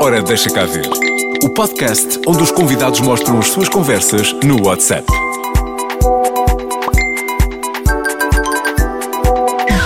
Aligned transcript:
Ora, 0.00 0.22
deixa 0.22 0.50
cá 0.50 0.64
ver. 0.64 0.86
O 1.42 1.48
podcast 1.48 2.20
onde 2.26 2.42
os 2.42 2.50
convidados 2.50 3.00
mostram 3.00 3.38
as 3.38 3.48
suas 3.48 3.68
conversas 3.68 4.32
no 4.44 4.66
WhatsApp. 4.66 5.04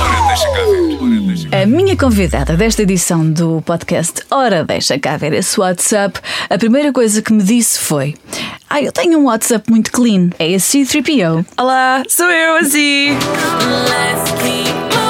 Ora, 0.00 0.26
deixa 0.26 0.48
cá 0.48 0.62
ver. 0.64 0.98
Ora, 1.00 1.20
deixa 1.26 1.48
cá 1.48 1.62
A 1.62 1.66
minha 1.66 1.96
convidada 1.96 2.56
desta 2.56 2.82
edição 2.82 3.30
do 3.30 3.62
podcast 3.62 4.22
Ora 4.30 4.64
Deixa 4.64 4.98
Cá 4.98 5.16
Ver 5.16 5.32
esse 5.32 5.58
WhatsApp, 5.58 6.18
a 6.48 6.58
primeira 6.58 6.92
coisa 6.92 7.22
que 7.22 7.32
me 7.32 7.42
disse 7.42 7.78
foi: 7.78 8.16
Ah, 8.68 8.82
eu 8.82 8.92
tenho 8.92 9.18
um 9.18 9.24
WhatsApp 9.26 9.70
muito 9.70 9.92
clean. 9.92 10.30
É 10.38 10.54
a 10.54 10.58
C3PO. 10.58 11.46
Olá, 11.56 12.02
sou 12.08 12.26
eu, 12.26 12.56
assim. 12.56 13.10
Let's 13.10 14.30
keep 14.42 15.09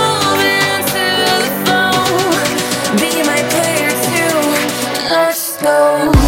no 5.63 6.20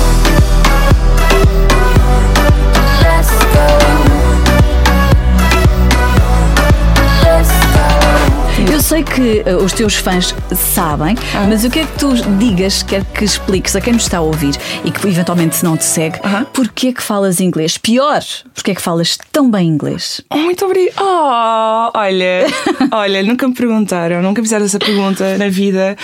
sei 8.93 9.03
que 9.03 9.51
uh, 9.51 9.57
os 9.65 9.73
teus 9.73 9.95
fãs 9.95 10.35
sabem, 10.55 11.17
mas 11.49 11.65
eu 11.65 11.71
quero 11.71 11.89
que 11.89 11.99
tu 11.99 12.13
digas, 12.39 12.83
quero 12.83 13.07
que 13.07 13.25
expliques 13.25 13.75
a 13.75 13.81
quem 13.81 13.95
nos 13.95 14.03
está 14.03 14.19
a 14.19 14.21
ouvir 14.21 14.55
e 14.85 14.91
que 14.91 15.09
eventualmente 15.09 15.57
se 15.57 15.65
não 15.65 15.79
te 15.79 15.85
segue, 15.85 16.21
Aham. 16.23 16.45
porque 16.53 16.89
é 16.89 16.93
que 16.93 17.03
falas 17.03 17.41
inglês? 17.41 17.79
Pior, 17.79 18.23
porque 18.53 18.73
é 18.73 18.75
que 18.75 18.83
falas 18.83 19.17
tão 19.33 19.51
bem 19.51 19.67
inglês? 19.67 20.21
Oh, 20.29 20.37
muito 20.37 20.63
obrigada. 20.67 21.01
Oh, 21.01 21.91
olha, 21.95 22.47
olha, 22.93 23.23
nunca 23.23 23.49
me 23.49 23.55
perguntaram, 23.55 24.21
nunca 24.21 24.43
fizeram 24.43 24.67
essa 24.67 24.79
pergunta 24.79 25.39
na 25.39 25.49
vida. 25.49 25.97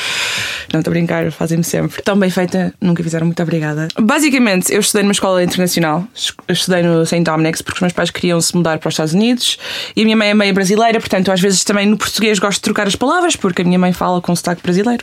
Não 0.72 0.80
estou 0.80 0.90
a 0.90 0.94
brincar, 0.94 1.30
fazem-me 1.32 1.64
sempre. 1.64 2.02
Tão 2.02 2.18
bem 2.18 2.30
feita, 2.30 2.74
nunca 2.80 3.02
fizeram, 3.02 3.26
muito 3.26 3.42
obrigada. 3.42 3.88
Basicamente, 3.98 4.72
eu 4.72 4.80
estudei 4.80 5.02
numa 5.02 5.12
escola 5.12 5.42
internacional, 5.42 6.06
estudei 6.48 6.82
no 6.82 7.04
St. 7.06 7.22
Dominic's 7.22 7.62
porque 7.62 7.76
os 7.76 7.80
meus 7.82 7.92
pais 7.92 8.10
queriam 8.10 8.40
se 8.40 8.54
mudar 8.54 8.78
para 8.78 8.88
os 8.88 8.94
Estados 8.94 9.14
Unidos 9.14 9.58
e 9.96 10.02
a 10.02 10.04
minha 10.04 10.16
mãe 10.16 10.28
é 10.28 10.34
meio 10.34 10.54
brasileira, 10.54 11.00
portanto, 11.00 11.30
às 11.30 11.40
vezes 11.40 11.64
também 11.64 11.86
no 11.86 11.96
português 11.96 12.38
gosto 12.38 12.58
de 12.58 12.64
trocar 12.78 12.86
as 12.86 12.94
palavras 12.94 13.34
porque 13.34 13.62
a 13.62 13.64
minha 13.64 13.78
mãe 13.78 13.92
fala 13.92 14.20
com 14.20 14.34
sotaque 14.34 14.62
brasileiro. 14.62 15.02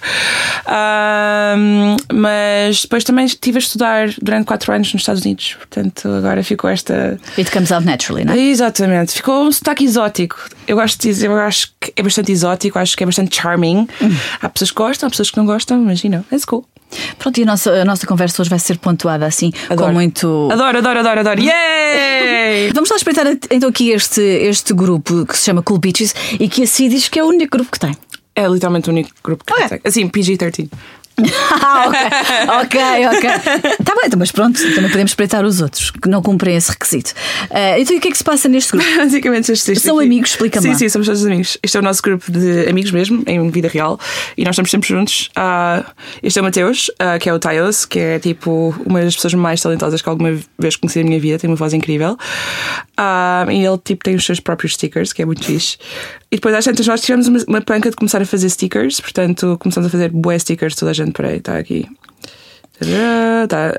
Ahm, 0.65 1.97
mas 2.13 2.83
depois 2.83 3.03
também 3.03 3.25
estive 3.25 3.57
a 3.57 3.59
estudar 3.59 4.09
durante 4.21 4.45
4 4.45 4.73
anos 4.73 4.93
nos 4.93 5.01
Estados 5.01 5.23
Unidos, 5.23 5.55
portanto, 5.57 6.07
agora 6.07 6.41
ficou 6.43 6.69
esta. 6.69 7.19
It 7.37 7.51
comes 7.51 7.71
out 7.71 7.85
naturally, 7.85 8.23
não 8.23 8.33
é? 8.33 8.39
Exatamente, 8.39 9.13
ficou 9.13 9.43
um 9.43 9.51
sotaque 9.51 9.83
exótico. 9.83 10.37
Eu 10.67 10.77
gosto 10.77 11.01
de 11.01 11.09
dizer, 11.09 11.27
eu 11.27 11.39
acho 11.39 11.73
que 11.79 11.93
é 11.95 12.01
bastante 12.01 12.31
exótico, 12.31 12.79
acho 12.79 12.95
que 12.95 13.03
é 13.03 13.05
bastante 13.05 13.35
charming. 13.35 13.87
Há 14.41 14.49
pessoas 14.49 14.71
que 14.71 14.77
gostam, 14.77 15.07
há 15.07 15.09
pessoas 15.09 15.29
que 15.29 15.37
não 15.37 15.45
gostam, 15.45 15.79
mas 15.81 16.03
you 16.03 16.09
know, 16.09 16.23
it's 16.31 16.45
cool. 16.45 16.65
Pronto, 17.17 17.37
e 17.39 17.43
a 17.43 17.45
nossa, 17.45 17.71
a 17.71 17.85
nossa 17.85 18.05
conversa 18.07 18.41
hoje 18.41 18.49
vai 18.49 18.59
ser 18.59 18.77
pontuada 18.77 19.25
assim, 19.25 19.51
Adoro. 19.69 19.87
com 19.89 19.93
muito. 19.93 20.49
Adoro, 20.51 20.77
adoro, 20.77 20.99
adoro, 20.99 21.19
adoro. 21.21 21.39
Yay! 21.41 22.71
Vamos 22.75 22.89
lá 22.89 22.95
espreitar 22.97 23.25
então 23.51 23.69
aqui 23.69 23.91
este, 23.91 24.21
este 24.21 24.73
grupo 24.73 25.25
que 25.25 25.37
se 25.37 25.45
chama 25.45 25.61
Cool 25.61 25.79
Beaches 25.79 26.13
e 26.39 26.47
que 26.49 26.63
a 26.63 26.67
Si 26.67 26.87
diz 26.89 27.07
que 27.09 27.19
é 27.19 27.23
o 27.23 27.27
único 27.27 27.57
grupo 27.57 27.71
que 27.71 27.79
tem. 27.79 27.95
É 28.35 28.47
literalmente 28.47 28.89
o 28.89 28.91
único 28.91 29.09
grupo 29.23 29.45
que 29.45 29.53
Ok. 29.53 29.63
eu 29.65 29.69
tenho. 29.69 29.81
Assim, 29.85 30.09
PG-13. 30.09 30.69
Ah, 31.17 32.61
ok, 32.63 32.79
ok. 33.07 33.29
Está 33.79 33.95
bem, 33.95 34.03
então, 34.05 34.19
mas 34.19 34.31
pronto, 34.31 34.59
também 34.75 34.89
podemos 34.89 35.11
espreitar 35.11 35.45
os 35.45 35.61
outros 35.61 35.91
que 35.91 36.09
não 36.09 36.21
cumprem 36.21 36.55
esse 36.55 36.71
requisito. 36.71 37.13
Ah, 37.49 37.79
então, 37.79 37.95
e 37.95 37.99
o 37.99 38.01
que 38.01 38.09
é 38.09 38.11
que 38.11 38.17
se 38.17 38.23
passa 38.23 38.47
neste 38.49 38.71
grupo? 38.71 38.85
Basicamente, 38.97 39.51
este 39.51 39.75
São 39.79 39.97
aqui- 39.97 40.05
amigos, 40.07 40.31
explica-me 40.31 40.63
Sim, 40.63 40.71
lá. 40.73 40.77
sim, 40.77 40.89
somos 40.89 41.07
todos 41.07 41.25
amigos. 41.25 41.57
Este 41.63 41.77
é 41.77 41.79
o 41.79 41.83
nosso 41.83 42.01
grupo 42.01 42.31
de 42.31 42.67
amigos 42.69 42.91
mesmo, 42.91 43.23
em 43.27 43.49
vida 43.49 43.67
real. 43.67 43.99
E 44.37 44.43
nós 44.43 44.53
estamos 44.55 44.71
sempre 44.71 44.89
juntos. 44.89 45.29
Ah, 45.35 45.85
este 46.21 46.37
é 46.39 46.41
o 46.41 46.45
Mateus, 46.45 46.91
ah, 46.99 47.17
que 47.17 47.29
é 47.29 47.33
o 47.33 47.39
Tiles, 47.39 47.85
que 47.85 47.99
é 47.99 48.19
tipo 48.19 48.75
uma 48.85 49.01
das 49.01 49.15
pessoas 49.15 49.33
mais 49.33 49.61
talentosas 49.61 50.01
que 50.01 50.09
alguma 50.09 50.37
vez 50.59 50.75
conheci 50.75 50.99
na 51.01 51.05
minha 51.09 51.19
vida. 51.19 51.39
Tem 51.39 51.49
uma 51.49 51.55
voz 51.55 51.73
incrível. 51.73 52.17
Ah, 52.97 53.45
e 53.49 53.65
ele 53.65 53.77
tipo, 53.83 54.03
tem 54.03 54.15
os 54.15 54.25
seus 54.25 54.39
próprios 54.39 54.73
stickers, 54.73 55.13
que 55.13 55.21
é 55.21 55.25
muito 55.25 55.43
fixe. 55.45 55.77
E 56.31 56.37
depois 56.37 56.53
às 56.55 56.65
tantas 56.65 56.85
nós 56.87 57.01
tivemos 57.01 57.27
uma, 57.27 57.39
uma 57.47 57.61
panca 57.61 57.89
de 57.89 57.95
começar 57.95 58.21
a 58.21 58.25
fazer 58.25 58.49
stickers. 58.49 58.99
Portanto, 58.99 59.57
começamos 59.59 59.87
a 59.87 59.89
fazer 59.89 60.09
bué 60.11 60.37
stickers. 60.39 60.75
Toda 60.75 60.91
a 60.91 60.93
gente, 60.93 61.04
peraí, 61.11 61.37
está 61.37 61.57
aqui. 61.57 61.87
Tá, 63.47 63.71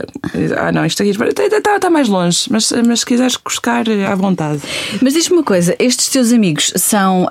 ah, 0.58 0.72
não, 0.72 0.86
isto 0.86 1.02
aqui 1.02 1.10
está, 1.10 1.26
está, 1.44 1.76
está 1.76 1.90
mais 1.90 2.08
longe, 2.08 2.46
mas, 2.50 2.72
mas 2.86 3.00
se 3.00 3.06
quiseres 3.06 3.36
buscar 3.36 3.84
à 4.10 4.14
vontade. 4.14 4.60
Mas 5.02 5.12
diz-me 5.12 5.36
uma 5.36 5.44
coisa: 5.44 5.76
estes 5.78 6.08
teus 6.08 6.32
amigos 6.32 6.72
são 6.76 7.28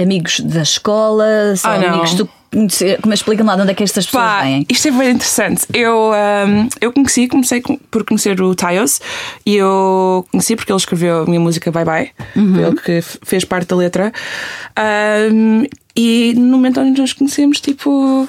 amigos 0.00 0.40
da 0.40 0.62
escola? 0.62 1.54
São 1.56 1.70
Ah, 1.70 1.74
amigos 1.74 2.10
conheces? 2.50 2.98
Como 3.00 3.14
explica-me 3.14 3.48
lá 3.48 3.56
de 3.56 3.62
onde 3.62 3.70
é 3.70 3.74
que 3.74 3.82
estas 3.82 4.04
pessoas 4.04 4.24
Pá, 4.24 4.42
vêm? 4.42 4.66
isto 4.68 4.86
é 4.88 4.90
bem 4.90 5.10
interessante. 5.12 5.64
Eu, 5.72 6.12
ahm, 6.12 6.68
eu 6.82 6.92
conheci, 6.92 7.26
comecei 7.26 7.62
com- 7.62 7.78
por 7.90 8.04
conhecer 8.04 8.38
o 8.42 8.54
Tios 8.54 9.00
e 9.46 9.56
eu 9.56 10.26
conheci 10.30 10.54
porque 10.54 10.70
ele 10.70 10.76
escreveu 10.78 11.22
a 11.22 11.26
minha 11.26 11.40
música 11.40 11.70
Bye 11.72 11.84
Bye, 11.86 12.10
foi 12.34 12.62
ele 12.62 12.76
que 12.78 13.00
fez 13.24 13.44
parte 13.46 13.68
da 13.68 13.76
letra. 13.76 14.12
Ahm, 14.76 15.64
e 15.96 16.34
no 16.36 16.46
momento 16.58 16.80
onde 16.80 17.00
nos 17.00 17.12
conhecemos, 17.14 17.58
tipo. 17.60 18.28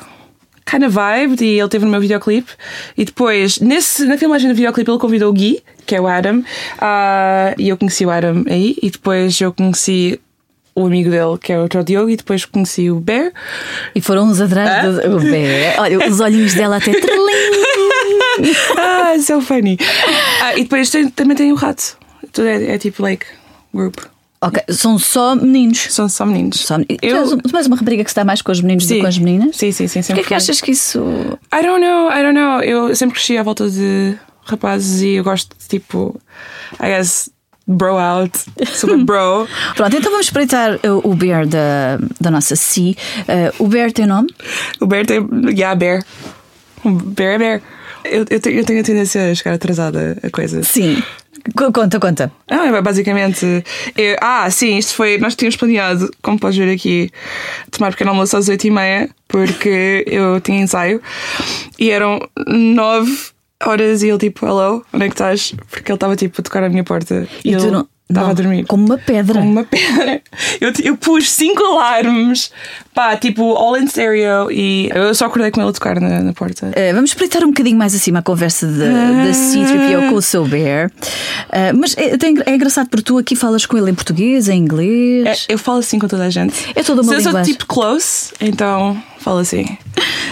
Kind 0.66 0.84
of 0.84 0.96
vibe, 0.96 1.44
e 1.44 1.60
ele 1.60 1.70
teve 1.70 1.86
no 1.86 1.92
meu 1.92 2.00
videoclipe. 2.00 2.52
E 2.98 3.04
depois, 3.06 3.60
nesse, 3.60 4.06
na 4.06 4.18
filmagem 4.18 4.50
do 4.50 4.56
videoclipe, 4.56 4.90
ele 4.90 5.00
convidou 5.00 5.30
o 5.30 5.34
Gui, 5.34 5.62
que 5.86 5.96
é 5.96 6.02
o 6.02 6.08
Adam, 6.08 6.44
ah, 6.80 7.54
e 7.58 7.70
eu 7.70 7.78
conheci 7.78 8.06
o 8.06 8.10
Adam 8.10 8.44
aí. 8.50 8.76
E 8.82 8.90
depois 8.90 9.40
eu 9.42 9.52
conheci 9.52 10.20
o 10.76 10.86
amigo 10.86 11.10
dele, 11.10 11.38
que 11.40 11.52
é 11.54 11.58
o 11.58 11.64
outro 11.64 11.84
Diogo, 11.84 12.10
e 12.10 12.16
depois 12.16 12.46
conheci 12.46 12.90
o 12.90 13.00
Bear. 13.00 13.32
E 13.94 14.02
foram 14.02 14.24
uns 14.26 14.40
atrás 14.42 14.96
do. 14.96 15.18
o 15.18 15.20
bebê. 15.20 15.74
Olha, 15.78 16.08
os 16.10 16.20
olhinhos 16.20 16.54
dela 16.54 16.78
até 16.78 16.92
ah, 18.78 19.16
so 19.20 19.42
funny. 19.42 19.78
Ah, 20.42 20.56
e 20.58 20.64
depois 20.64 20.90
tem- 20.90 21.10
também 21.10 21.36
tem 21.38 21.52
o 21.52 21.56
rato. 21.56 21.98
Tudo 22.32 22.48
é, 22.48 22.76
é 22.76 22.78
tipo 22.78 23.04
like 23.04 23.26
group. 23.74 23.98
Ok, 24.46 24.62
são 24.70 25.00
só 25.00 25.36
meninos. 25.36 25.88
São 25.90 26.10
só 26.10 26.26
meninos. 26.26 26.60
Só, 26.60 26.78
tu, 26.78 26.86
Eu- 27.02 27.18
és, 27.18 27.30
tu 27.30 27.58
és 27.58 27.68
uma 27.68 27.78
rapariga 27.78 28.04
que 28.04 28.10
se 28.10 28.16
dá 28.16 28.26
mais 28.26 28.42
com 28.42 28.52
os 28.52 28.60
meninos 28.60 28.86
do 28.86 28.94
que 28.94 29.00
com 29.00 29.08
as 29.08 29.18
meninas? 29.18 29.56
Sim, 29.56 29.72
sim, 29.72 29.88
sim. 29.88 30.00
Porquê 30.00 30.04
Sempre 30.04 30.22
é 30.22 30.26
que 30.26 30.34
achas 30.34 30.60
que 30.60 30.72
isso. 30.72 31.00
I 31.54 31.62
don't 31.64 31.80
know, 31.80 32.12
I 32.12 32.22
don't 32.22 32.34
know. 32.34 32.62
Eu 32.62 32.94
sempre 32.94 33.16
cresci 33.16 33.38
à 33.38 33.44
volta 33.44 33.70
de 33.70 34.16
rapazes 34.44 35.02
e 35.02 35.12
eu 35.16 35.24
gosto 35.24 35.56
de 35.58 35.66
tipo, 35.70 36.20
I 36.82 36.88
guess, 36.88 37.30
bro 37.66 37.98
out. 37.98 38.38
Super 38.74 38.98
bro. 39.06 39.48
Pronto, 39.78 39.96
então 39.96 40.12
vamos 40.12 40.26
espreitar 40.26 40.76
uh, 40.76 41.00
o 41.10 41.16
Bear 41.16 41.48
da, 41.48 41.98
da 42.20 42.30
nossa 42.30 42.58
Si. 42.58 42.98
Uh, 43.22 43.64
o 43.64 43.68
Bear 43.70 43.94
tem 43.94 44.06
nome? 44.06 44.28
o 44.82 44.86
Bear 44.86 45.06
tem. 45.06 45.26
Yeah, 45.56 45.74
Bear. 45.74 46.04
Bear 46.84 47.36
é 47.36 47.38
Bear. 47.38 47.62
Eu, 48.04 48.26
eu, 48.30 48.40
tenho, 48.42 48.60
eu 48.60 48.66
tenho 48.66 48.82
a 48.82 48.84
tendência 48.84 49.32
a 49.32 49.36
chegar 49.36 49.54
atrasada 49.54 50.18
a 50.22 50.30
coisa. 50.30 50.62
Sim. 50.64 51.02
Co- 51.58 51.72
Conta, 51.74 52.00
conta. 52.00 52.32
Ah, 52.50 52.68
é 52.68 52.82
basicamente. 52.82 53.46
eu- 53.98 54.16
ah, 54.22 54.50
sim, 54.50 54.78
isto 54.78 54.96
foi. 54.96 55.18
Nós 55.18 55.36
tínhamos 55.36 55.56
planeado, 55.58 56.10
como 56.22 56.40
podes 56.40 56.58
ver 56.58 56.72
aqui, 56.74 57.12
tomar 57.72 57.92
pequeno 57.92 58.12
almoço 58.12 58.38
às 58.38 58.48
8h30, 58.48 59.10
porque 59.28 60.04
eu 60.08 60.40
tinha 60.40 60.62
ensaio 60.62 61.02
e 61.78 61.90
eram 61.92 62.20
9 62.48 63.32
horas 63.66 64.04
e 64.04 64.10
ele 64.10 64.18
tipo, 64.18 64.46
hello, 64.46 64.86
onde 64.94 65.06
é 65.06 65.08
que 65.08 65.14
estás? 65.14 65.54
Porque 65.70 65.92
ele 65.92 65.96
estava 65.96 66.16
tipo 66.16 66.40
a 66.40 66.44
tocar 66.44 66.64
à 66.64 66.70
minha 66.70 66.84
porta 66.84 67.28
e, 67.44 67.52
E 67.54 67.58
tu 67.58 67.72
não- 67.72 67.88
estava 68.14 68.32
a 68.32 68.34
dormir. 68.34 68.66
Como 68.66 68.86
uma 68.86 68.98
pedra. 68.98 69.40
Com 69.42 69.48
uma 69.48 69.64
pedra. 69.66 70.22
Eu, 70.62 70.72
eu 70.84 70.98
pus 70.98 71.30
cinco 71.32 71.64
alarmes, 71.64 72.52
pá, 72.94 73.16
tipo, 73.16 73.54
all 73.54 73.78
in 73.78 73.88
stereo 73.88 74.52
e 74.52 74.90
eu 74.94 75.14
só 75.14 75.26
acordei 75.26 75.52
com 75.52 75.60
ele 75.62 75.70
a 75.70 75.74
tocar 75.74 76.00
na, 76.00 76.22
na 76.22 76.34
porta. 76.34 76.68
Uh, 76.68 76.94
vamos 76.94 77.10
espreitar 77.12 77.44
um 77.44 77.48
bocadinho 77.48 77.78
mais 77.78 77.94
acima 77.96 78.20
a 78.20 78.22
conversa 78.22 78.68
da 78.68 78.86
da 78.86 79.32
C3PO 79.32 80.10
com 80.10 80.16
o 80.16 80.22
seu 80.22 80.46
Bear. 80.46 80.90
Uh, 80.90 81.76
mas 81.78 81.96
é, 81.98 82.16
engra- 82.28 82.44
é 82.48 82.56
engraçado 82.56 82.90
porque 82.90 83.04
tu 83.04 83.18
aqui 83.18 83.36
falas 83.36 83.66
com 83.66 83.78
ele 83.78 83.92
em 83.92 83.96
português, 83.96 84.48
em 84.48 84.54
É, 84.54 84.56
inglês. 84.56 85.46
eu 85.50 85.58
falo 85.58 85.80
assim 85.80 86.00
com 86.00 86.08
toda 86.08 86.24
a 86.26 86.30
gente. 86.30 86.54
É 86.76 86.84
toda 86.84 87.02
uma 87.02 87.20
Se 87.20 87.28
eu 87.28 87.32
sou 87.32 87.42
tipo 87.44 87.66
close, 87.66 88.32
então 88.40 89.02
falo 89.20 89.40
assim. 89.40 89.66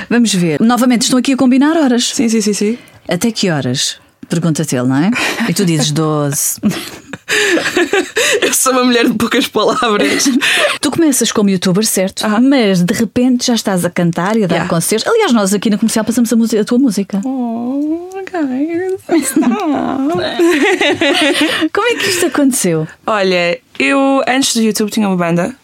Vamos 0.09 0.33
ver. 0.33 0.59
Novamente, 0.59 1.03
estão 1.03 1.17
aqui 1.19 1.33
a 1.33 1.37
combinar 1.37 1.77
horas. 1.77 2.05
Sim, 2.13 2.27
sim, 2.29 2.41
sim, 2.41 2.53
sim. 2.53 2.77
Até 3.07 3.31
que 3.31 3.49
horas? 3.49 3.97
Pergunta-te 4.29 4.75
ele, 4.75 4.87
não 4.87 4.95
é? 4.97 5.11
E 5.49 5.53
tu 5.53 5.65
dizes 5.65 5.91
12. 5.91 6.59
Eu 8.41 8.53
sou 8.53 8.73
uma 8.73 8.83
mulher 8.83 9.07
de 9.07 9.13
poucas 9.15 9.47
palavras. 9.47 10.25
Tu 10.79 10.91
começas 10.91 11.31
como 11.31 11.49
youtuber, 11.49 11.85
certo? 11.85 12.23
Mas 12.41 12.83
de 12.83 12.93
repente 12.93 13.47
já 13.47 13.55
estás 13.55 13.83
a 13.85 13.89
cantar 13.89 14.35
e 14.37 14.43
a 14.43 14.47
dar 14.47 14.55
Yeah. 14.55 14.69
concertos. 14.69 15.07
Aliás, 15.07 15.31
nós 15.33 15.53
aqui 15.53 15.69
na 15.69 15.77
comercial 15.77 16.03
passamos 16.05 16.31
a, 16.31 16.35
a 16.59 16.63
tua 16.65 16.77
música. 16.77 17.21
oh, 17.25 18.09
guys. 18.31 19.01
Como 21.73 21.87
é 21.87 21.95
que 21.95 22.09
isto 22.09 22.25
aconteceu? 22.27 22.87
Olha, 23.05 23.59
eu 23.79 24.21
antes 24.27 24.55
do 24.55 24.61
YouTube 24.61 24.91
tinha 24.91 25.07
uma 25.07 25.17
banda. 25.17 25.55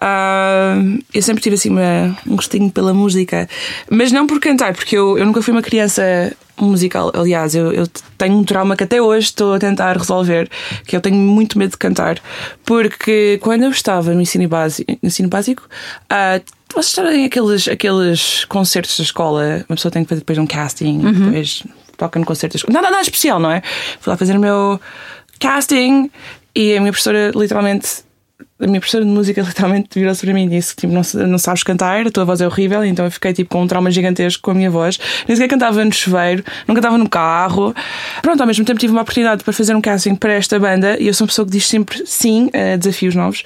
Ah, 0.00 0.76
eu 1.12 1.22
sempre 1.22 1.42
tive 1.42 1.54
assim 1.54 1.70
uma- 1.70 2.16
um 2.26 2.36
gostinho 2.36 2.70
pela 2.70 2.92
música, 2.94 3.48
mas 3.90 4.12
não 4.12 4.26
por 4.26 4.38
cantar, 4.40 4.74
porque 4.74 4.96
eu, 4.96 5.18
eu 5.18 5.24
nunca 5.26 5.40
fui 5.42 5.52
uma 5.52 5.62
criança 5.62 6.02
musical. 6.58 7.12
Aliás, 7.14 7.54
eu, 7.54 7.72
eu 7.72 7.86
tenho 8.16 8.34
um 8.34 8.44
trauma 8.44 8.76
que 8.76 8.84
até 8.84 9.00
hoje 9.00 9.26
estou 9.26 9.54
a 9.54 9.58
tentar 9.58 9.96
resolver, 9.96 10.48
que 10.86 10.96
eu 10.96 11.00
tenho 11.00 11.16
muito 11.16 11.58
medo 11.58 11.70
de 11.72 11.76
cantar, 11.78 12.18
porque 12.64 13.38
quando 13.42 13.64
eu 13.64 13.70
estava 13.70 14.12
no 14.14 14.20
ensino 14.20 14.48
básico, 14.48 14.90
no 15.02 15.06
ensino 15.08 15.28
básico 15.28 15.62
ah, 16.08 16.40
vocês 16.74 16.92
sabem 16.94 17.24
aqueles, 17.24 17.68
aqueles 17.68 18.44
concertos 18.46 18.96
da 18.98 19.04
escola, 19.04 19.64
uma 19.68 19.76
pessoa 19.76 19.90
tem 19.92 20.02
que 20.02 20.08
fazer 20.08 20.20
depois 20.20 20.38
um 20.38 20.46
casting, 20.46 20.98
Uhum. 20.98 21.12
depois 21.26 21.62
toca 21.96 22.18
no 22.18 22.26
concerto 22.26 22.54
da 22.54 22.56
escola. 22.58 22.74
Nada, 22.74 22.90
nada 22.90 23.02
especial, 23.02 23.38
não 23.38 23.50
é? 23.50 23.62
Fui 24.00 24.10
lá 24.10 24.16
fazer 24.16 24.36
o 24.36 24.40
meu 24.40 24.78
casting 25.40 26.10
e 26.54 26.74
a 26.76 26.80
minha 26.80 26.92
professora 26.92 27.30
literalmente. 27.34 28.05
A 28.58 28.66
minha 28.66 28.80
professora 28.80 29.04
de 29.04 29.10
música 29.10 29.42
literalmente 29.46 29.88
virou-se 29.98 30.24
para 30.24 30.34
mim 30.34 30.46
e 30.46 30.48
disse 30.48 30.74
tipo, 30.74 30.90
não, 30.92 31.02
não 31.28 31.36
sabes 31.38 31.62
cantar, 31.62 32.06
a 32.06 32.10
tua 32.10 32.24
voz 32.24 32.40
é 32.40 32.46
horrível, 32.46 32.82
então 32.84 33.04
eu 33.04 33.10
fiquei 33.10 33.34
tipo 33.34 33.50
com 33.50 33.62
um 33.62 33.66
trauma 33.66 33.90
gigantesco 33.90 34.42
com 34.42 34.50
a 34.52 34.54
minha 34.54 34.70
voz. 34.70 34.98
Nem 35.28 35.36
sequer 35.36 35.48
cantava 35.48 35.84
no 35.84 35.92
chuveiro, 35.92 36.42
não 36.66 36.74
cantava 36.74 36.96
no 36.96 37.06
carro. 37.08 37.74
Pronto, 38.22 38.40
ao 38.40 38.46
mesmo 38.46 38.64
tempo 38.64 38.80
tive 38.80 38.92
uma 38.92 39.02
oportunidade 39.02 39.44
para 39.44 39.52
fazer 39.52 39.74
um 39.74 39.80
casting 39.80 40.14
para 40.14 40.32
esta 40.32 40.58
banda 40.58 40.96
e 40.98 41.06
eu 41.06 41.12
sou 41.14 41.24
uma 41.26 41.28
pessoa 41.28 41.44
que 41.44 41.52
diz 41.52 41.66
sempre 41.68 42.02
sim 42.06 42.48
a 42.54 42.76
desafios 42.76 43.14
novos 43.14 43.42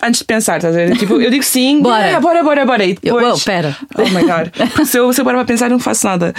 antes 0.00 0.20
de 0.20 0.24
pensar, 0.24 0.58
estás 0.58 0.74
a 0.74 0.78
ver? 0.78 0.96
Tipo, 0.98 1.20
eu 1.20 1.30
digo 1.30 1.42
sim, 1.42 1.80
Bora. 1.82 1.98
"Yeah, 2.04 2.20
bora, 2.20 2.42
bora, 2.44 2.64
bora. 2.64 2.84
E 2.84 2.90
Eu- 3.02 3.14
depois, 3.16 3.44
oh. 3.46 3.74
Oh 3.96 4.08
my 4.10 4.22
god. 4.22 4.48
Porque 4.70 4.86
se 4.86 4.96
eu, 4.98 5.12
se 5.12 5.20
eu 5.20 5.24
parar 5.24 5.38
para 5.38 5.46
pensar, 5.46 5.68
não 5.68 5.78
faço 5.80 6.06
nada. 6.06 6.32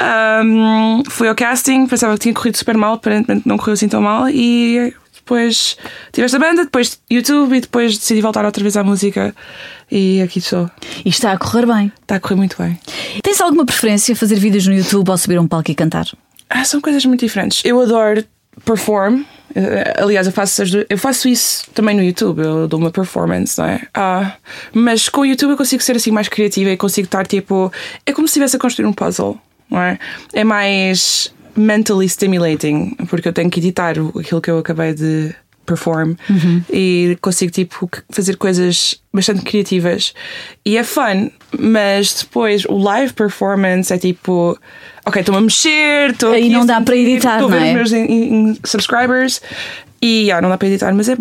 Ahm, 0.00 1.02
fui 1.10 1.28
ao 1.28 1.34
casting, 1.34 1.86
pensava 1.86 2.14
que 2.14 2.20
tinha 2.20 2.34
corrido 2.34 2.56
super 2.56 2.76
mal, 2.76 2.94
aparentemente 2.94 3.46
não 3.46 3.56
correu 3.58 3.74
assim 3.74 3.88
tão 3.88 4.00
mal. 4.00 4.28
E 4.30 4.94
depois 5.28 5.76
tive 6.10 6.24
esta 6.24 6.38
banda, 6.38 6.64
depois 6.64 6.98
YouTube 7.10 7.54
e 7.54 7.60
depois 7.60 7.98
decidi 7.98 8.22
voltar 8.22 8.46
outra 8.46 8.62
vez 8.62 8.78
à 8.78 8.82
música. 8.82 9.34
E 9.90 10.22
aqui 10.22 10.38
estou. 10.38 10.70
E 11.04 11.10
está 11.10 11.32
a 11.32 11.38
correr 11.38 11.66
bem. 11.66 11.92
Está 12.00 12.16
a 12.16 12.20
correr 12.20 12.36
muito 12.36 12.56
bem. 12.58 12.78
Tens 13.22 13.38
alguma 13.40 13.66
preferência 13.66 14.16
fazer 14.16 14.36
vídeos 14.36 14.66
no 14.66 14.74
YouTube 14.74 15.10
ou 15.10 15.18
subir 15.18 15.36
a 15.36 15.42
um 15.42 15.46
palco 15.46 15.70
e 15.70 15.74
cantar? 15.74 16.06
Ah, 16.48 16.64
são 16.64 16.80
coisas 16.80 17.04
muito 17.04 17.20
diferentes. 17.20 17.62
Eu 17.62 17.78
adoro 17.80 18.24
perform. 18.64 19.22
Eh, 19.54 19.94
Aliás, 19.98 20.26
eu 20.26 20.32
faço, 20.32 20.62
eu 20.88 20.98
faço 20.98 21.28
isso 21.28 21.70
também 21.74 21.94
no 21.94 22.02
YouTube. 22.02 22.40
Eu 22.40 22.66
dou 22.66 22.80
uma 22.80 22.90
performance, 22.90 23.58
não 23.58 23.66
é? 23.66 23.82
Ah, 23.92 24.32
mas 24.72 25.10
com 25.10 25.20
o 25.20 25.26
YouTube 25.26 25.50
eu 25.50 25.56
consigo 25.58 25.82
ser 25.82 25.96
assim 25.96 26.10
mais 26.10 26.28
criativa 26.28 26.70
e 26.70 26.76
consigo 26.76 27.04
estar 27.04 27.26
tipo. 27.26 27.70
É 28.06 28.12
como 28.14 28.26
se 28.26 28.32
estivesse 28.32 28.56
a 28.56 28.58
construir 28.58 28.86
um 28.86 28.94
puzzle, 28.94 29.38
não 29.70 29.80
é? 29.80 29.98
É 30.32 30.42
mais 30.42 31.32
mentally 31.58 32.06
stimulating, 32.08 32.94
porque 33.08 33.28
eu 33.28 33.32
tenho 33.32 33.50
que 33.50 33.60
editar 33.60 33.90
aquilo 34.18 34.40
que 34.40 34.50
eu 34.50 34.58
acabei 34.58 34.94
de 34.94 35.34
perform 35.66 36.14
e 36.72 37.18
consigo 37.20 37.52
tipo 37.52 37.90
fazer 38.10 38.36
coisas 38.38 39.02
bastante 39.12 39.42
criativas 39.42 40.14
e 40.64 40.78
é 40.78 40.82
fun, 40.82 41.28
mas 41.58 42.22
depois 42.22 42.64
o 42.64 42.78
live 42.78 43.12
performance 43.12 43.92
é 43.92 43.98
tipo 43.98 44.58
ok, 45.04 45.20
estou-me 45.20 45.38
a 45.38 45.42
mexer, 45.42 46.10
estou 46.10 46.32
Aí 46.32 46.48
não 46.48 46.64
dá 46.64 46.80
para 46.80 46.96
editar, 46.96 47.34
estou 47.40 47.48
a 47.48 47.58
ver 47.58 47.60
não 47.60 47.66
é? 47.66 47.82
os 47.82 47.90
meus 47.90 47.92
in- 47.92 48.12
in- 48.50 48.58
subscribers 48.64 49.42
e 50.00 50.30
ah, 50.30 50.40
não 50.40 50.48
dá 50.48 50.56
para 50.56 50.68
editar, 50.68 50.94
mas 50.94 51.06
é, 51.08 51.16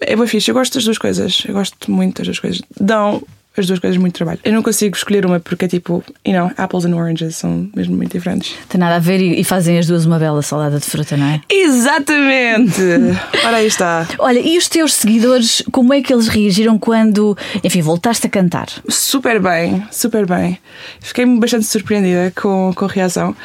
é 0.00 0.16
bem 0.16 0.26
fixe. 0.26 0.50
Eu 0.50 0.54
gosto 0.54 0.72
das 0.74 0.84
duas 0.84 0.96
coisas, 0.96 1.42
eu 1.46 1.52
gosto 1.52 1.90
muito 1.90 2.16
das 2.18 2.28
duas 2.28 2.38
coisas. 2.38 2.62
Dão 2.80 3.22
as 3.60 3.66
duas 3.66 3.78
coisas 3.78 3.98
muito 3.98 4.14
trabalho. 4.14 4.38
Eu 4.44 4.52
não 4.52 4.62
consigo 4.62 4.96
escolher 4.96 5.26
uma 5.26 5.38
porque 5.38 5.66
é 5.66 5.68
tipo, 5.68 6.02
you 6.26 6.32
know, 6.32 6.50
apples 6.56 6.84
and 6.84 6.94
oranges 6.96 7.36
são 7.36 7.68
mesmo 7.74 7.96
muito 7.96 8.12
diferentes. 8.12 8.54
Tem 8.68 8.78
nada 8.78 8.96
a 8.96 8.98
ver 8.98 9.20
e, 9.20 9.44
fazem 9.44 9.78
as 9.78 9.86
duas 9.86 10.06
uma 10.06 10.18
bela 10.18 10.40
salada 10.42 10.78
de 10.78 10.86
fruta, 10.86 11.16
não 11.16 11.26
é? 11.26 11.40
Exatamente! 11.50 12.80
Ora 13.44 13.56
aí 13.56 13.66
está. 13.66 14.06
Olha, 14.18 14.38
e 14.38 14.56
os 14.56 14.68
teus 14.68 14.94
seguidores, 14.94 15.62
como 15.70 15.92
é 15.92 16.00
que 16.00 16.12
eles 16.12 16.28
reagiram 16.28 16.78
quando, 16.78 17.36
enfim, 17.62 17.82
voltaste 17.82 18.26
a 18.26 18.30
cantar? 18.30 18.68
Super 18.88 19.40
bem, 19.40 19.84
super 19.90 20.26
bem. 20.26 20.58
Fiquei 21.00 21.26
bastante 21.26 21.66
surpreendida 21.66 22.32
com, 22.34 22.72
com 22.74 22.84
a 22.84 22.88
reação. 22.88 23.36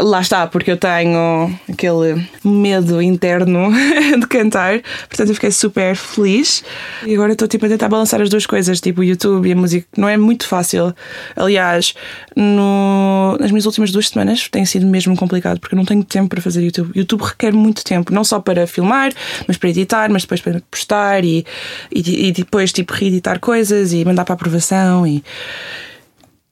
Lá 0.00 0.20
está, 0.20 0.46
porque 0.46 0.70
eu 0.70 0.76
tenho 0.76 1.58
aquele 1.70 2.26
medo 2.44 3.00
interno 3.02 3.70
de 4.18 4.26
cantar, 4.26 4.80
portanto 5.08 5.28
eu 5.28 5.34
fiquei 5.34 5.50
super 5.50 5.96
feliz. 5.96 6.62
E 7.06 7.14
agora 7.14 7.32
estou 7.32 7.46
tipo, 7.48 7.66
a 7.66 7.68
tentar 7.68 7.88
balançar 7.88 8.20
as 8.20 8.28
duas 8.30 8.46
coisas, 8.46 8.80
tipo 8.80 9.00
o 9.00 9.04
YouTube 9.04 9.48
e 9.48 9.52
a 9.52 9.56
música. 9.56 9.86
Não 9.96 10.08
é 10.08 10.16
muito 10.16 10.46
fácil. 10.46 10.94
Aliás, 11.36 11.94
no- 12.36 13.36
nas 13.40 13.50
minhas 13.50 13.66
últimas 13.66 13.90
duas 13.90 14.08
semanas 14.08 14.48
tem 14.48 14.64
sido 14.64 14.86
mesmo 14.86 15.16
complicado, 15.16 15.58
porque 15.60 15.74
eu 15.74 15.76
não 15.78 15.84
tenho 15.84 16.02
tempo 16.04 16.28
para 16.30 16.40
fazer 16.40 16.62
YouTube. 16.62 16.90
YouTube 16.94 17.22
requer 17.22 17.52
muito 17.52 17.84
tempo, 17.84 18.12
não 18.12 18.24
só 18.24 18.40
para 18.40 18.66
filmar, 18.66 19.12
mas 19.46 19.56
para 19.56 19.68
editar, 19.70 20.10
mas 20.10 20.22
depois 20.22 20.40
para 20.40 20.60
postar 20.70 21.24
e, 21.24 21.44
e, 21.90 22.28
e 22.28 22.32
depois 22.32 22.72
tipo 22.72 22.92
reeditar 22.92 23.38
coisas 23.40 23.92
e 23.92 24.04
mandar 24.04 24.24
para 24.24 24.34
aprovação 24.34 25.06
e. 25.06 25.22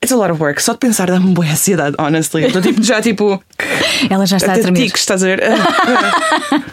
It's 0.02 0.12
a 0.12 0.16
lot 0.16 0.30
of 0.30 0.40
work. 0.40 0.62
Só 0.62 0.72
de 0.72 0.78
pensar 0.78 1.10
dá-me 1.10 1.34
boa 1.34 1.46
ansiedade, 1.46 1.94
honestly. 1.98 2.46
Estou 2.46 2.62
tipo, 2.62 2.82
já 2.82 3.02
tipo. 3.02 3.42
Ela 4.08 4.24
já 4.24 4.38
está 4.38 4.54
a 4.54 4.58
tremer. 4.58 4.84
tiques, 4.84 5.02
estás 5.02 5.22
a 5.22 5.26
ver? 5.26 5.42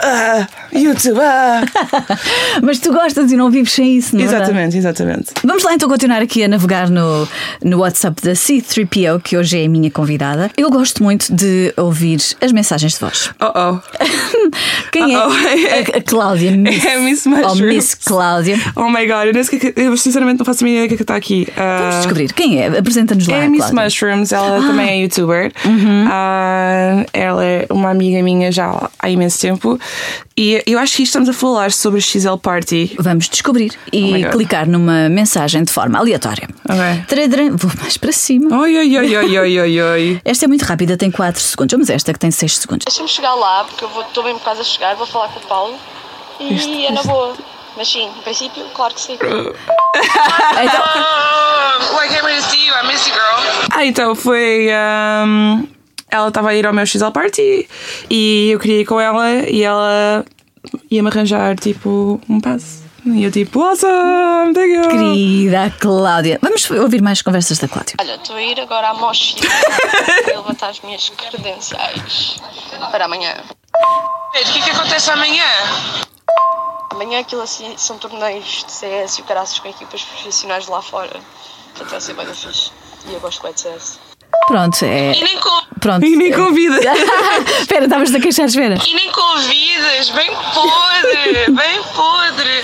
ah, 0.00 0.48
ah, 0.72 0.78
YouTube, 0.78 1.18
ah. 1.20 1.62
Mas 2.62 2.78
tu 2.78 2.92
gostas 2.92 3.30
e 3.30 3.36
não 3.36 3.50
vives 3.50 3.72
sem 3.72 3.96
isso, 3.96 4.16
não 4.16 4.22
é? 4.22 4.26
Exatamente, 4.26 4.76
exatamente. 4.76 5.26
Vamos 5.44 5.62
lá 5.64 5.74
então 5.74 5.88
continuar 5.88 6.22
aqui 6.22 6.42
a 6.42 6.48
navegar 6.48 6.88
no, 6.88 7.28
no 7.62 7.78
WhatsApp 7.80 8.22
da 8.22 8.32
C3PO, 8.32 9.20
que 9.22 9.36
hoje 9.36 9.60
é 9.60 9.66
a 9.66 9.68
minha 9.68 9.90
convidada. 9.90 10.50
Eu 10.56 10.70
gosto 10.70 11.02
muito 11.02 11.32
de 11.34 11.74
ouvir 11.76 12.20
as 12.40 12.52
mensagens 12.52 12.94
de 12.94 13.00
voz. 13.00 13.30
Oh 13.40 13.52
oh. 13.54 13.80
Quem 14.90 15.14
é? 15.14 15.18
Uh-oh. 15.18 15.32
A, 15.94 15.98
a 15.98 16.02
Cláudia 16.02 16.52
Miss. 16.52 16.84
É 16.84 16.98
Miss 16.98 17.26
Ou 17.26 17.32
Mushrooms. 17.32 17.74
Miss 17.74 17.94
Cláudia. 17.94 18.56
Oh 18.76 18.88
my 18.88 19.06
god, 19.06 19.26
eu, 19.26 19.32
nem 19.34 19.44
sei 19.44 19.74
eu 19.76 19.96
sinceramente 19.96 20.38
não 20.38 20.46
faço 20.46 20.62
a 20.62 20.66
mínima 20.66 20.84
ideia 20.84 20.88
do 20.88 20.88
que 20.88 20.94
é 20.94 20.96
que 20.96 21.02
está 21.02 21.16
aqui. 21.16 21.48
Ah, 21.56 21.78
Vamos 21.80 21.96
descobrir. 21.96 22.32
Quem 22.32 22.62
é? 22.62 22.78
Apresenta-nos 22.78 23.17
lá. 23.26 23.36
É 23.36 23.44
a 23.46 23.48
Miss 23.48 23.60
Cláudia. 23.66 23.84
Mushrooms, 23.84 24.32
ela 24.32 24.60
também 24.60 24.88
é 24.90 24.96
youtuber. 25.02 25.52
Uhum. 25.64 26.06
Ah, 26.10 27.04
ela 27.12 27.44
é 27.44 27.66
uma 27.70 27.90
amiga 27.90 28.22
minha 28.22 28.52
já 28.52 28.88
há 28.98 29.10
imenso 29.10 29.40
tempo. 29.40 29.78
E 30.36 30.62
eu 30.66 30.78
acho 30.78 30.96
que 30.96 31.02
estamos 31.02 31.28
a 31.28 31.32
falar 31.32 31.72
sobre 31.72 31.98
a 31.98 32.02
XL 32.02 32.36
Party. 32.36 32.94
Vamos 33.00 33.28
descobrir 33.28 33.72
Oh 33.92 33.96
e 33.96 34.22
God. 34.22 34.32
clicar 34.32 34.68
numa 34.68 35.08
mensagem 35.08 35.64
de 35.64 35.72
forma 35.72 35.98
aleatória. 35.98 36.48
Ok. 36.68 37.04
Tradram- 37.08 37.56
Vou 37.56 37.70
mais 37.80 37.96
para 37.96 38.12
cima. 38.12 38.56
Oi, 38.60 38.76
oi, 38.76 38.98
oi, 38.98 39.16
oi, 39.16 39.38
oi, 39.38 39.60
oi, 39.60 39.80
oi. 39.82 40.20
Esta 40.24 40.44
é 40.44 40.48
muito 40.48 40.62
rápida, 40.64 40.96
tem 40.96 41.10
4 41.10 41.40
segundos. 41.42 41.72
Vamos 41.72 41.90
esta 41.90 42.12
que 42.12 42.18
tem 42.18 42.30
6 42.30 42.58
segundos. 42.58 42.84
Deixa-me 42.86 43.08
chegar 43.08 43.34
lá, 43.34 43.64
porque 43.64 43.84
eu 43.84 43.88
vou- 43.88 44.02
estou 44.02 44.22
mesmo 44.22 44.38
quase 44.40 44.60
a 44.60 44.64
chegar, 44.64 44.94
vou 44.94 45.06
falar 45.06 45.28
com 45.28 45.40
o 45.40 45.42
Paulo 45.42 45.74
e 46.40 46.86
é 46.86 46.92
na 46.92 47.02
boa. 47.02 47.34
Mas 47.78 47.88
sim, 47.88 48.04
em 48.06 48.22
princípio, 48.22 48.64
claro 48.74 48.92
que 48.92 49.00
sim. 49.00 49.16
Então, 50.62 50.82
Oh, 51.94 52.02
I 52.02 52.08
can't 52.08 52.24
wait 52.24 52.36
to 52.36 52.50
see 52.50 52.66
you. 52.66 52.74
I 52.74 52.86
miss 52.86 53.06
you, 53.06 53.14
girl. 53.14 53.66
Ah, 53.70 53.84
então 53.86 54.14
foi. 54.14 54.68
ahm, 54.72 55.62
ela 56.10 56.28
estava 56.28 56.50
a 56.50 56.54
ir 56.54 56.66
ao 56.66 56.72
meu 56.72 56.84
XL 56.84 57.10
Party 57.12 57.68
e 58.10 58.50
eu 58.50 58.58
queria 58.58 58.80
ir 58.80 58.84
com 58.84 59.00
ela 59.00 59.30
e 59.48 59.62
ela 59.62 60.24
ia-me 60.90 61.08
arranjar 61.08 61.54
tipo 61.56 62.20
um 62.28 62.40
passe. 62.40 62.82
E 63.06 63.22
eu 63.24 63.30
tipo, 63.30 63.62
awesome, 63.62 64.52
thank 64.52 64.68
you. 64.72 64.88
querida 64.88 65.72
Cláudia. 65.78 66.38
Vamos 66.42 66.68
ouvir 66.70 67.00
mais 67.00 67.22
conversas 67.22 67.58
da 67.58 67.68
Cláudia. 67.68 67.94
Olha, 68.00 68.16
estou 68.16 68.36
a 68.36 68.42
ir 68.42 68.60
agora 68.60 68.88
à 68.88 68.94
mochila 68.94 69.40
para 70.24 70.36
levantar 70.36 70.68
as 70.70 70.80
minhas 70.80 71.08
credenciais 71.10 72.36
para 72.90 73.04
amanhã. 73.04 73.34
O 73.38 74.32
que 74.32 74.38
é 74.58 74.62
que 74.62 74.70
acontece 74.70 75.10
amanhã? 75.10 75.44
Amanhã 76.90 77.20
aquilo 77.20 77.42
assim 77.42 77.74
são 77.76 77.98
torneios 77.98 78.64
de 78.64 78.72
CS 78.72 79.18
e 79.18 79.22
o 79.22 79.24
caraças 79.24 79.58
com 79.58 79.68
equipas 79.68 80.02
profissionais 80.02 80.64
de 80.64 80.70
lá 80.70 80.82
fora. 80.82 81.20
Portanto 81.70 81.90
vai 81.90 82.00
ser 82.00 82.14
bem 82.14 82.26
fixe. 82.34 82.70
E 83.06 83.14
eu 83.14 83.20
gosto 83.20 83.42
bem 83.42 83.52
de 83.52 83.60
CS. 83.60 83.98
Pronto, 84.46 84.82
é. 84.82 85.12
E 85.12 85.24
nem, 85.24 85.38
Pronto. 85.78 86.06
e 86.06 86.16
nem 86.16 86.32
convida. 86.32 86.80
espera, 87.60 87.84
estavas 87.84 88.14
a 88.14 88.18
queixar, 88.18 88.46
espera. 88.46 88.76
E 88.86 88.94
nem 88.94 89.10
convidas, 89.12 90.08
bem 90.10 90.30
podre, 90.54 91.52
bem 91.52 91.82
podre. 91.94 92.60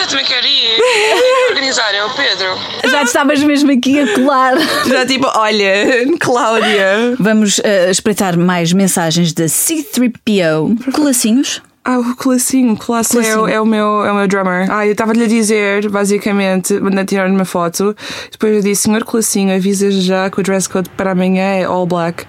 Eu 0.00 0.08
também 0.08 0.24
quero 0.24 0.46
ir. 0.46 0.76
Quem 0.76 1.22
quer 1.22 1.48
organizar 1.50 1.94
é 1.94 2.04
o 2.04 2.10
Pedro. 2.10 2.58
Já 2.90 2.98
te 3.00 3.06
estavas 3.06 3.40
mesmo 3.42 3.70
aqui 3.70 4.00
a 4.00 4.14
colar. 4.14 4.54
Já 4.86 5.06
tipo, 5.06 5.30
olha, 5.36 6.06
Cláudia. 6.18 7.14
Vamos 7.20 7.60
eh, 7.62 7.88
espreitar 7.90 8.36
mais 8.36 8.72
mensagens 8.72 9.32
da 9.32 9.44
C3PO. 9.44 10.92
Colacinhos. 10.92 11.62
Ah, 11.90 11.98
o 12.00 12.14
Classinho, 12.14 12.74
o 12.74 12.76
Classinho 12.76 13.46
é, 13.48 13.54
é 13.54 13.60
o 13.60 13.64
meu, 13.64 14.04
é 14.04 14.12
o 14.12 14.14
meu 14.14 14.28
drummer. 14.28 14.70
Ah, 14.70 14.84
eu 14.86 14.92
estava-lhe 14.92 15.24
a 15.24 15.26
dizer, 15.26 15.88
basicamente, 15.88 16.74
mandando 16.74 17.06
tirar 17.06 17.30
uma 17.30 17.46
foto. 17.46 17.96
Depois 18.30 18.54
eu 18.56 18.60
disse, 18.60 18.82
senhor 18.82 19.04
Classinho, 19.04 19.54
avisa 19.56 19.90
já 19.90 20.28
que 20.28 20.38
o 20.38 20.42
dress 20.42 20.68
code 20.68 20.90
para 20.90 21.12
amanhã 21.12 21.42
é 21.42 21.64
all 21.64 21.86
black. 21.86 22.24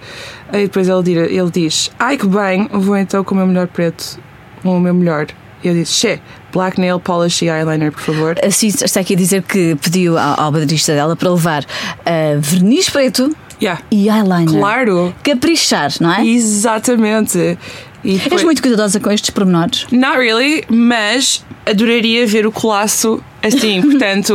Aí 0.50 0.62
depois 0.62 0.88
ele, 0.88 1.02
dira- 1.02 1.26
ele 1.30 1.50
diz, 1.50 1.90
ai 1.98 2.16
que 2.16 2.26
bem, 2.26 2.70
vou 2.72 2.96
então 2.96 3.22
com 3.22 3.34
o 3.34 3.36
meu 3.36 3.46
melhor 3.46 3.66
preto, 3.66 4.18
com 4.62 4.78
o 4.78 4.80
meu 4.80 4.94
melhor. 4.94 5.26
E 5.62 5.68
eu 5.68 5.74
disse, 5.74 5.92
che, 5.92 6.20
black 6.54 6.80
nail 6.80 6.98
polish 6.98 7.42
e 7.44 7.48
eyeliner, 7.50 7.92
por 7.92 8.00
favor. 8.00 8.36
Assim 8.42 8.68
está 8.68 9.00
aqui 9.00 9.12
a 9.12 9.16
dizer 9.18 9.42
que 9.42 9.76
pediu 9.76 10.16
ao, 10.16 10.40
ao 10.40 10.52
baterista 10.52 10.94
dela 10.94 11.14
para 11.14 11.28
levar 11.28 11.66
eh, 12.06 12.38
verniz 12.40 12.88
preto 12.88 13.30
Yeah. 13.62 13.82
e 13.90 14.08
eyeliner. 14.08 14.58
Claro. 14.58 15.14
Caprichar, 15.22 15.90
não 16.00 16.10
é? 16.14 16.24
Exatamente. 16.26 17.58
E 18.04 18.14
És 18.16 18.22
foi- 18.28 18.44
muito 18.44 18.62
cuidadosa 18.62 18.98
com 19.00 19.10
estes 19.10 19.30
pormenores. 19.30 19.86
Not 19.92 20.16
really, 20.18 20.64
mas 20.68 21.44
adoraria 21.66 22.26
ver 22.26 22.46
o 22.46 22.52
colasso 22.52 23.22
assim, 23.42 23.80
portanto, 23.88 24.32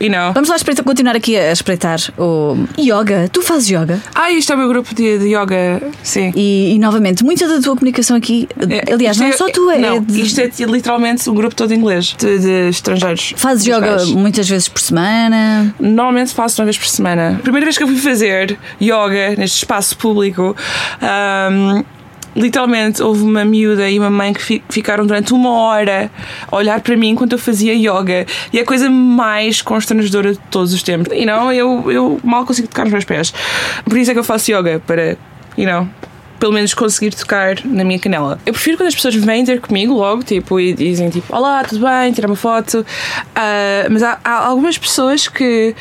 you 0.00 0.10
know. 0.10 0.32
Vamos 0.32 0.48
lá 0.48 0.56
espreitar, 0.56 0.84
continuar 0.84 1.16
aqui 1.16 1.36
a 1.36 1.50
espreitar 1.52 1.98
o 2.18 2.56
yoga. 2.78 3.28
Tu 3.32 3.40
fazes 3.42 3.68
yoga. 3.70 4.00
Ah, 4.14 4.30
isto 4.32 4.52
é 4.52 4.54
o 4.54 4.58
meu 4.58 4.68
grupo 4.68 4.94
de, 4.94 5.18
de 5.18 5.26
yoga, 5.34 5.82
sim. 6.02 6.32
E, 6.36 6.72
e, 6.74 6.78
novamente, 6.78 7.24
muita 7.24 7.46
da 7.48 7.60
tua 7.60 7.74
comunicação 7.76 8.16
aqui, 8.16 8.48
aliás, 8.92 9.16
isto 9.16 9.22
não 9.24 9.30
é 9.30 9.36
só 9.36 9.48
tu, 9.48 9.70
é. 9.70 9.78
Não, 9.78 10.02
de- 10.02 10.20
isto 10.20 10.40
é 10.40 10.50
literalmente 10.66 11.28
um 11.30 11.34
grupo 11.34 11.54
todo 11.54 11.72
inglês, 11.72 12.14
de, 12.18 12.38
de 12.38 12.68
estrangeiros. 12.68 13.32
Fazes 13.36 13.66
yoga 13.66 14.04
muitas 14.06 14.48
vezes 14.48 14.68
por 14.68 14.80
semana. 14.80 15.74
Normalmente 15.80 16.32
faço 16.34 16.60
uma 16.60 16.66
vez 16.66 16.76
por 16.78 16.86
semana. 16.88 17.36
A 17.38 17.42
primeira 17.42 17.64
vez 17.64 17.76
que 17.78 17.82
eu 17.84 17.88
fui 17.88 17.96
fazer 17.96 18.58
yoga 18.80 19.34
neste 19.36 19.58
espaço 19.58 19.96
público, 19.96 20.54
ahm, 21.00 21.82
literalmente 22.36 23.02
houve 23.02 23.22
uma 23.22 23.44
miúda 23.44 23.88
e 23.88 23.98
uma 23.98 24.10
mãe 24.10 24.32
que 24.32 24.42
fi- 24.42 24.62
ficaram 24.68 25.06
durante 25.06 25.32
uma 25.32 25.50
hora 25.50 26.10
a 26.50 26.56
olhar 26.56 26.80
para 26.80 26.96
mim 26.96 27.10
enquanto 27.10 27.32
eu 27.32 27.38
fazia 27.38 27.74
yoga. 27.74 28.26
E 28.52 28.58
é 28.58 28.62
a 28.62 28.64
coisa 28.64 28.90
mais 28.90 29.62
constrangedora 29.62 30.32
de 30.32 30.38
todos 30.50 30.72
os 30.72 30.82
tempos. 30.82 31.12
E 31.16 31.24
não, 31.24 31.52
eu, 31.52 31.90
eu 31.90 32.20
mal 32.24 32.44
consigo 32.44 32.68
tocar 32.68 32.84
nos 32.84 32.92
meus 32.92 33.04
pés. 33.04 33.32
Por 33.84 33.96
isso 33.98 34.10
é 34.10 34.14
que 34.14 34.20
eu 34.20 34.24
faço 34.24 34.50
yoga, 34.50 34.82
para, 34.86 35.16
you 35.56 35.66
know, 35.66 35.88
pelo 36.40 36.52
menos 36.52 36.74
conseguir 36.74 37.14
tocar 37.14 37.56
na 37.64 37.84
minha 37.84 37.98
canela. 37.98 38.38
Eu 38.44 38.52
prefiro 38.52 38.76
quando 38.76 38.88
as 38.88 38.94
pessoas 38.94 39.14
vêm 39.14 39.44
ter 39.44 39.60
comigo 39.60 39.94
logo, 39.94 40.22
tipo, 40.22 40.58
e 40.60 40.74
dizem 40.74 41.08
tipo, 41.08 41.34
olá, 41.34 41.62
tudo 41.64 41.86
bem, 41.86 42.12
tirar 42.12 42.28
uma 42.28 42.36
foto. 42.36 42.84
Ah, 43.34 43.86
mas 43.90 44.02
há, 44.02 44.18
há 44.22 44.46
algumas 44.46 44.76
pessoas 44.76 45.28
que 45.28 45.74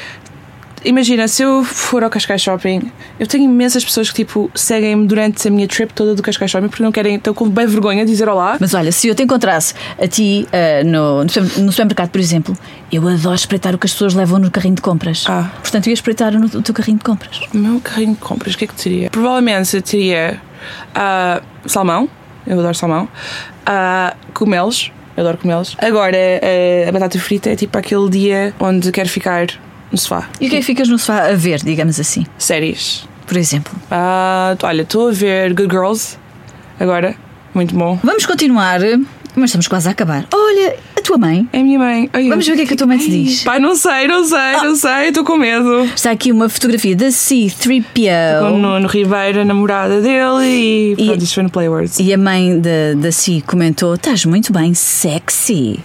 Imagina, 0.85 1.27
se 1.27 1.41
eu 1.43 1.63
for 1.63 2.03
ao 2.03 2.09
Cascais 2.09 2.41
Shopping, 2.41 2.91
eu 3.19 3.25
tenho 3.25 3.45
imensas 3.45 3.85
pessoas 3.85 4.09
que 4.09 4.15
tipo 4.15 4.51
seguem-me 4.53 5.07
durante 5.07 5.47
a 5.47 5.51
minha 5.51 5.67
trip 5.67 5.93
toda 5.93 6.13
do 6.13 6.21
Cascais 6.21 6.51
Shopping 6.51 6.67
porque 6.67 6.83
não 6.83 6.91
querem, 6.91 7.15
estão 7.15 7.33
com 7.33 7.49
bem 7.49 7.65
vergonha 7.65 8.03
de 8.05 8.11
dizer 8.11 8.27
olá. 8.27 8.57
Mas 8.59 8.73
olha, 8.73 8.91
se 8.91 9.07
eu 9.07 9.15
te 9.15 9.23
encontrasse 9.23 9.73
a 10.01 10.07
ti 10.07 10.47
ah, 10.51 10.83
no, 10.83 11.23
no 11.23 11.29
super- 11.29 11.59
no 11.61 11.71
supermercado, 11.71 12.09
por 12.09 12.19
exemplo, 12.19 12.57
eu 12.91 13.07
adoro 13.07 13.35
espreitar 13.35 13.73
o 13.73 13.77
que 13.77 13.85
as 13.85 13.93
pessoas 13.93 14.13
levam 14.13 14.39
no 14.39 14.51
carrinho 14.51 14.75
de 14.75 14.81
compras. 14.81 15.23
Ah. 15.27 15.49
Portanto, 15.61 15.87
eu 15.87 15.91
ia 15.91 15.93
espreitar 15.93 16.33
no, 16.33 16.45
o 16.47 16.61
teu 16.61 16.73
carrinho 16.73 16.97
de 16.97 17.03
compras. 17.03 17.39
O 17.53 17.57
meu 17.57 17.79
carrinho 17.79 18.13
de 18.13 18.19
compras, 18.19 18.53
o 18.53 18.57
que 18.57 18.65
é 18.65 18.67
que 18.67 18.75
teria? 18.75 19.09
Provavelmente 19.09 19.75
eu 19.75 19.81
teria 19.81 20.41
ah, 20.93 21.41
salmão, 21.65 22.09
eu 22.45 22.59
adoro 22.59 22.75
salmão, 22.75 23.07
ah, 23.65 24.15
cogumelos, 24.33 24.91
eu 25.15 25.21
adoro 25.21 25.37
cogumelos. 25.37 25.77
Agora, 25.79 26.17
ah, 26.17 26.89
a 26.89 26.91
batata 26.91 27.17
frita 27.19 27.49
é 27.51 27.55
tipo 27.55 27.77
aquele 27.77 28.09
dia 28.09 28.53
onde 28.59 28.91
quero 28.91 29.07
ficar 29.07 29.47
no 29.93 29.97
sofá. 29.97 30.27
E 30.41 30.47
o 30.47 30.49
que 30.49 30.55
é 30.57 30.59
que 30.59 30.65
ficas 30.65 30.89
no 30.89 30.97
sofá 30.99 31.29
a 31.29 31.35
ver, 31.35 31.59
digamos 31.63 31.97
assim? 31.99 32.25
Séries. 32.37 33.07
Por 33.25 33.37
exemplo. 33.37 33.73
Ah, 33.89 34.57
olha, 34.63 34.81
estou 34.81 35.07
a 35.07 35.11
ver 35.13 35.53
Good 35.53 35.69
Girls 35.71 36.17
agora, 36.77 37.15
muito 37.53 37.73
bom. 37.73 37.97
Vamos 38.03 38.25
continuar, 38.25 38.79
mas 39.35 39.49
estamos 39.49 39.67
quase 39.67 39.87
a 39.87 39.91
acabar. 39.91 40.25
Olha, 40.33 40.75
a 40.97 41.01
tua 41.01 41.17
mãe. 41.17 41.47
É 41.53 41.59
a 41.59 41.63
minha 41.63 41.79
mãe. 41.79 42.09
Ai, 42.11 42.27
Vamos 42.27 42.45
ver 42.45 42.51
o 42.53 42.55
que 42.55 42.61
é 42.63 42.65
que 42.65 42.73
a 42.73 42.77
tua 42.77 42.85
mãe 42.87 42.97
te 42.97 43.09
diz. 43.09 43.43
Pai, 43.43 43.59
não 43.59 43.75
sei, 43.75 44.07
não 44.07 44.25
sei, 44.25 44.51
não 44.61 44.75
sei, 44.75 45.07
estou 45.07 45.23
com 45.23 45.37
medo. 45.37 45.83
Está 45.85 46.11
aqui 46.11 46.31
uma 46.31 46.49
fotografia 46.49 46.95
da 46.95 47.05
Com 47.05 47.11
C3PO. 47.11 48.51
o 48.53 48.57
Nuno 48.57 48.87
Ribeiro, 48.87 49.41
a 49.41 49.45
namorada 49.45 50.01
dele, 50.01 50.45
e, 50.45 50.95
E- 50.97 51.05
pronto, 51.05 51.23
isto 51.23 51.33
foi 51.35 51.43
no 51.43 51.49
Playwords. 51.49 51.99
E 51.99 52.13
a 52.13 52.17
mãe 52.17 52.59
da, 52.59 52.93
da 52.97 53.11
Si 53.11 53.41
comentou: 53.47 53.93
Estás 53.95 54.25
muito 54.25 54.51
bem 54.51 54.73
sexy. 54.73 55.79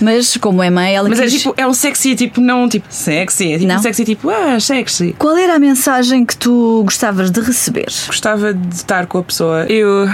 Mas, 0.00 0.36
como 0.36 0.62
é 0.62 0.70
mãe, 0.70 0.94
ela 0.94 1.08
Mas 1.08 1.20
é 1.20 1.24
quis... 1.24 1.34
tipo, 1.34 1.54
é 1.56 1.66
um 1.66 1.74
sexy, 1.74 2.14
tipo, 2.14 2.40
não 2.40 2.68
tipo 2.68 2.86
sexy, 2.90 3.52
é 3.52 3.58
tipo 3.58 3.68
Não? 3.68 3.76
um 3.76 3.82
sexy, 3.82 4.04
tipo, 4.04 4.30
ah, 4.30 4.58
sexy. 4.60 5.14
Qual 5.18 5.36
era 5.36 5.54
a 5.54 5.58
mensagem 5.58 6.24
que 6.24 6.36
tu 6.36 6.82
gostavas 6.84 7.30
de 7.30 7.40
receber? 7.40 7.86
Gostava 8.06 8.52
de 8.54 8.74
estar 8.74 9.06
com 9.06 9.18
a 9.18 9.22
pessoa. 9.22 9.64
Eu 9.66 10.08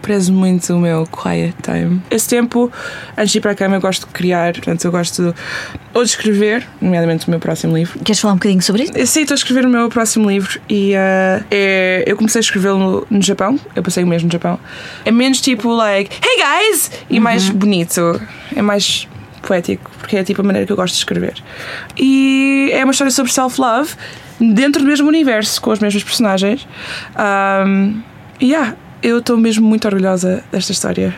prezo 0.00 0.32
muito 0.32 0.74
o 0.74 0.78
meu 0.78 1.06
quiet 1.06 1.54
time. 1.62 2.02
Esse 2.10 2.28
tempo, 2.28 2.70
antes 3.16 3.32
de 3.32 3.38
ir 3.38 3.40
para 3.40 3.52
a 3.52 3.54
cama, 3.54 3.76
eu 3.76 3.80
gosto 3.80 4.06
de 4.06 4.12
criar, 4.12 4.52
portanto, 4.52 4.84
eu 4.84 4.90
gosto 4.90 5.34
ou 5.92 6.04
de 6.04 6.10
escrever, 6.10 6.66
nomeadamente 6.80 7.26
o 7.26 7.30
meu 7.30 7.40
próximo 7.40 7.76
livro. 7.76 7.98
Queres 8.00 8.20
falar 8.20 8.34
um 8.34 8.36
bocadinho 8.36 8.62
sobre 8.62 8.84
isso? 8.84 9.06
Sei, 9.06 9.22
estou 9.22 9.34
a 9.34 9.36
escrever 9.36 9.64
o 9.64 9.68
meu 9.68 9.88
próximo 9.88 10.30
livro 10.30 10.60
e 10.68 10.94
ah, 10.94 11.42
é, 11.50 12.04
eu 12.06 12.16
comecei 12.16 12.38
a 12.38 12.42
escrevê-lo 12.42 12.78
no, 12.78 13.06
no 13.10 13.22
Japão. 13.22 13.58
Eu 13.74 13.82
passei 13.82 14.04
o 14.04 14.06
mês 14.06 14.22
no 14.22 14.30
Japão. 14.30 14.58
É 15.04 15.10
menos 15.10 15.40
tipo, 15.40 15.68
like, 15.70 16.14
hey 16.24 16.70
guys! 16.70 16.90
E 17.08 17.18
mais 17.18 17.48
bonito. 17.48 18.20
É 18.54 18.62
mais 18.62 19.08
poético, 19.42 19.90
porque 19.98 20.16
é 20.16 20.24
tipo 20.24 20.40
a 20.40 20.44
maneira 20.44 20.66
que 20.66 20.72
eu 20.72 20.76
gosto 20.76 20.94
de 20.94 20.98
escrever. 20.98 21.34
E 21.98 22.70
é 22.72 22.84
uma 22.84 22.92
história 22.92 23.10
sobre 23.10 23.32
self-love 23.32 23.94
dentro 24.40 24.82
do 24.82 24.88
mesmo 24.88 25.08
universo, 25.08 25.60
com 25.60 25.70
as 25.70 25.78
mesmas 25.78 26.02
personagens. 26.02 26.66
Um, 27.16 28.00
yeah, 28.40 28.76
eu 29.02 29.18
estou 29.18 29.36
mesmo 29.36 29.66
muito 29.66 29.86
orgulhosa 29.86 30.42
desta 30.52 30.72
história. 30.72 31.14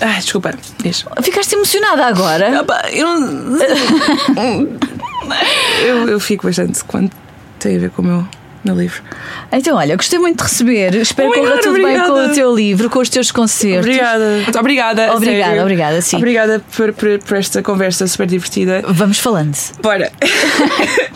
Ai, 0.00 0.20
desculpa, 0.20 0.52
diz. 0.82 1.04
Ficaste 1.22 1.54
emocionada 1.54 2.04
agora? 2.04 2.60
Ah, 2.60 2.64
pá, 2.64 2.82
Eu, 2.92 3.08
eu, 5.86 6.08
eu 6.08 6.20
fico 6.20 6.46
bastante 6.46 6.84
quando 6.84 7.10
tem 7.58 7.76
a 7.76 7.78
ver 7.78 7.90
com 7.90 8.02
o 8.02 8.04
meu, 8.04 8.28
meu 8.64 8.76
livro. 8.76 9.02
Então, 9.50 9.76
olha, 9.76 9.96
gostei 9.96 10.18
muito 10.18 10.38
de 10.38 10.42
receber. 10.44 10.94
Espero 10.96 11.30
que 11.32 11.38
corra 11.38 11.54
Obrigada, 11.54 11.74
tudo 11.74 11.82
bem 11.86 11.98
com 11.98 12.10
obrigada. 12.10 12.32
o 12.32 12.34
teu 12.34 12.54
livro, 12.54 12.90
com 12.90 12.98
os 12.98 13.08
teus 13.08 13.30
concertos. 13.30 13.86
Obrigada. 13.86 14.24
Muito 14.42 14.58
obrigada. 14.58 15.14
Obrigada, 15.14 15.44
sério. 15.46 15.62
obrigada, 15.62 16.02
sim. 16.02 16.16
Obrigada 16.16 16.62
por, 16.76 16.92
por, 16.92 17.18
por 17.20 17.36
esta 17.38 17.62
conversa 17.62 18.06
super 18.06 18.26
divertida. 18.26 18.82
Vamos 18.86 19.18
falando. 19.18 19.56
Bora. 19.80 20.12